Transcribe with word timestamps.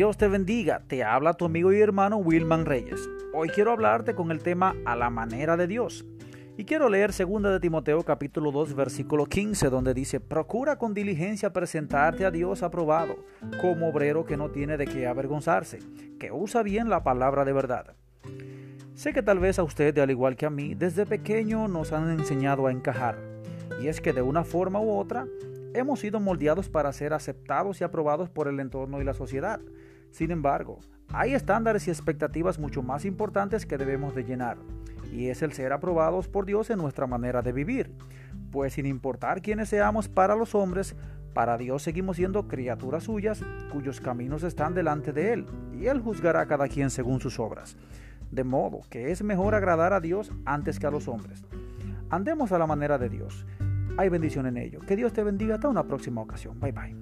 Dios 0.00 0.16
te 0.16 0.28
bendiga, 0.28 0.80
te 0.86 1.04
habla 1.04 1.34
tu 1.34 1.44
amigo 1.44 1.74
y 1.74 1.78
hermano 1.78 2.16
Wilman 2.16 2.64
Reyes. 2.64 3.06
Hoy 3.34 3.50
quiero 3.50 3.72
hablarte 3.72 4.14
con 4.14 4.30
el 4.30 4.42
tema 4.42 4.74
a 4.86 4.96
la 4.96 5.10
manera 5.10 5.58
de 5.58 5.66
Dios. 5.66 6.06
Y 6.56 6.64
quiero 6.64 6.88
leer 6.88 7.10
2 7.12 7.42
de 7.42 7.60
Timoteo 7.60 8.02
capítulo 8.02 8.50
2 8.50 8.74
versículo 8.74 9.26
15 9.26 9.68
donde 9.68 9.92
dice, 9.92 10.18
procura 10.18 10.78
con 10.78 10.94
diligencia 10.94 11.52
presentarte 11.52 12.24
a 12.24 12.30
Dios 12.30 12.62
aprobado, 12.62 13.16
como 13.60 13.90
obrero 13.90 14.24
que 14.24 14.38
no 14.38 14.50
tiene 14.50 14.78
de 14.78 14.86
qué 14.86 15.06
avergonzarse, 15.06 15.80
que 16.18 16.32
usa 16.32 16.62
bien 16.62 16.88
la 16.88 17.04
palabra 17.04 17.44
de 17.44 17.52
verdad. 17.52 17.94
Sé 18.94 19.12
que 19.12 19.22
tal 19.22 19.38
vez 19.38 19.58
a 19.58 19.64
usted, 19.64 19.98
al 19.98 20.10
igual 20.10 20.34
que 20.34 20.46
a 20.46 20.50
mí, 20.50 20.74
desde 20.74 21.04
pequeño 21.04 21.68
nos 21.68 21.92
han 21.92 22.08
enseñado 22.08 22.68
a 22.68 22.72
encajar. 22.72 23.18
Y 23.82 23.88
es 23.88 24.00
que 24.00 24.14
de 24.14 24.22
una 24.22 24.44
forma 24.44 24.80
u 24.80 24.92
otra 24.92 25.26
hemos 25.74 26.00
sido 26.00 26.20
moldeados 26.20 26.68
para 26.68 26.92
ser 26.92 27.12
aceptados 27.12 27.80
y 27.80 27.84
aprobados 27.84 28.30
por 28.30 28.48
el 28.48 28.60
entorno 28.60 29.00
y 29.00 29.04
la 29.04 29.14
sociedad. 29.14 29.60
Sin 30.10 30.30
embargo, 30.30 30.78
hay 31.12 31.34
estándares 31.34 31.86
y 31.88 31.90
expectativas 31.90 32.58
mucho 32.58 32.82
más 32.82 33.04
importantes 33.04 33.66
que 33.66 33.78
debemos 33.78 34.14
de 34.14 34.24
llenar, 34.24 34.58
y 35.12 35.28
es 35.28 35.42
el 35.42 35.52
ser 35.52 35.72
aprobados 35.72 36.28
por 36.28 36.46
Dios 36.46 36.70
en 36.70 36.78
nuestra 36.78 37.06
manera 37.06 37.42
de 37.42 37.52
vivir. 37.52 37.92
Pues 38.50 38.74
sin 38.74 38.86
importar 38.86 39.42
quiénes 39.42 39.68
seamos 39.68 40.08
para 40.08 40.36
los 40.36 40.54
hombres, 40.54 40.96
para 41.34 41.56
Dios 41.56 41.82
seguimos 41.82 42.16
siendo 42.16 42.48
criaturas 42.48 43.04
suyas 43.04 43.42
cuyos 43.72 44.00
caminos 44.00 44.42
están 44.42 44.74
delante 44.74 45.12
de 45.12 45.32
Él, 45.32 45.46
y 45.72 45.86
Él 45.86 46.00
juzgará 46.00 46.40
a 46.40 46.46
cada 46.46 46.68
quien 46.68 46.90
según 46.90 47.20
sus 47.20 47.38
obras. 47.38 47.76
De 48.30 48.44
modo 48.44 48.80
que 48.88 49.10
es 49.10 49.22
mejor 49.22 49.54
agradar 49.54 49.92
a 49.92 50.00
Dios 50.00 50.32
antes 50.44 50.78
que 50.78 50.86
a 50.86 50.90
los 50.90 51.08
hombres. 51.08 51.44
Andemos 52.08 52.50
a 52.52 52.58
la 52.58 52.66
manera 52.66 52.98
de 52.98 53.08
Dios 53.08 53.46
hay 53.96 54.08
bendición 54.08 54.46
en 54.46 54.56
ello. 54.56 54.80
Que 54.80 54.96
Dios 54.96 55.12
te 55.12 55.22
bendiga 55.22 55.56
hasta 55.56 55.68
una 55.68 55.84
próxima 55.84 56.20
ocasión. 56.20 56.58
Bye 56.58 56.72
bye. 56.72 56.96